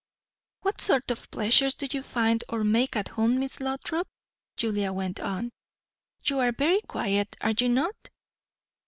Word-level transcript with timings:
"What 0.61 0.81
sort 0.81 1.11
of 1.11 1.29
pleasures 1.29 1.75
do 1.75 1.87
you 1.91 2.01
find, 2.01 2.43
or 2.49 2.63
make, 2.63 2.95
at 2.95 3.09
home, 3.09 3.37
Miss 3.37 3.59
Lothrop?" 3.59 4.07
Julia 4.57 4.91
went 4.91 5.19
on. 5.19 5.51
"You 6.23 6.39
are 6.39 6.51
very 6.53 6.81
quiet, 6.87 7.35
are 7.41 7.53
you 7.55 7.69
not?" 7.69 8.09